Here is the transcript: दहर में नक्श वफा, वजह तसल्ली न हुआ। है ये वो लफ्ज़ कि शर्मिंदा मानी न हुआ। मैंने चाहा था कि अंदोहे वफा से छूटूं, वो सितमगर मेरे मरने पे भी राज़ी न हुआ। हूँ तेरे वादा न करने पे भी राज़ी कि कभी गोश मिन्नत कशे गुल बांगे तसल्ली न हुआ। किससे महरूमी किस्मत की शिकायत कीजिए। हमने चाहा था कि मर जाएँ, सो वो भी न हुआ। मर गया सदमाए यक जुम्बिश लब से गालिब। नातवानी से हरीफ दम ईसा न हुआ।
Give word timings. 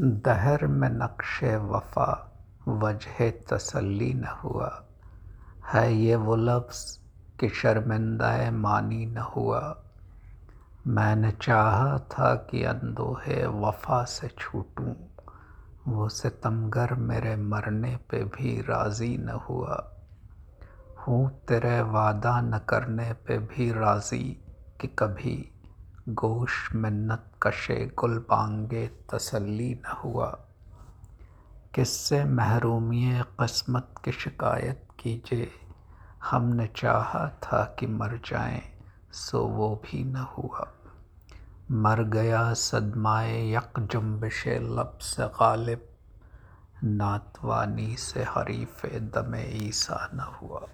दहर 0.00 0.66
में 0.66 0.88
नक्श 0.88 1.44
वफा, 1.44 2.32
वजह 2.68 3.30
तसल्ली 3.30 4.14
न 4.14 4.24
हुआ। 4.24 4.84
है 5.66 5.94
ये 5.94 6.16
वो 6.16 6.36
लफ्ज़ 6.36 6.98
कि 7.40 7.48
शर्मिंदा 7.48 8.50
मानी 8.50 9.06
न 9.06 9.18
हुआ। 9.18 9.76
मैंने 10.86 11.32
चाहा 11.32 11.98
था 11.98 12.34
कि 12.34 12.64
अंदोहे 12.64 13.46
वफा 13.46 14.04
से 14.04 14.28
छूटूं, 14.28 14.94
वो 15.88 16.08
सितमगर 16.08 16.94
मेरे 16.94 17.36
मरने 17.36 17.96
पे 17.96 18.24
भी 18.24 18.60
राज़ी 18.60 19.18
न 19.18 19.28
हुआ। 19.28 19.92
हूँ 21.08 21.44
तेरे 21.48 21.82
वादा 21.82 22.40
न 22.40 22.58
करने 22.68 23.12
पे 23.12 23.38
भी 23.38 23.72
राज़ी 23.72 24.44
कि 24.80 24.88
कभी 24.88 25.55
गोश 26.08 26.74
मिन्नत 26.74 27.32
कशे 27.42 27.92
गुल 27.98 28.18
बांगे 28.18 28.86
तसल्ली 28.86 29.74
न 29.74 29.88
हुआ। 30.04 30.38
किससे 31.74 32.24
महरूमी 32.24 33.22
किस्मत 33.24 33.94
की 34.04 34.12
शिकायत 34.12 34.88
कीजिए। 35.00 35.50
हमने 36.24 36.66
चाहा 36.66 37.28
था 37.28 37.76
कि 37.78 37.86
मर 37.86 38.20
जाएँ, 38.26 38.62
सो 39.12 39.44
वो 39.44 39.82
भी 39.84 40.04
न 40.04 40.16
हुआ। 40.16 40.72
मर 41.70 42.02
गया 42.02 42.54
सदमाए 42.54 43.50
यक 43.50 43.80
जुम्बिश 43.80 44.44
लब 44.48 44.98
से 45.02 45.26
गालिब। 45.26 45.88
नातवानी 46.84 47.96
से 47.96 48.22
हरीफ 48.22 48.86
दम 48.86 49.34
ईसा 49.34 50.10
न 50.14 50.20
हुआ। 50.20 50.66